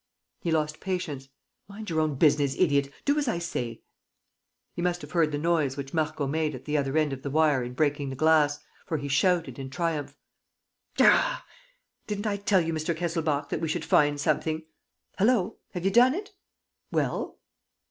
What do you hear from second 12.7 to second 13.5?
Mr. Kesselbach,